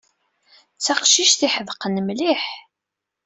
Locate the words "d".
0.77-0.79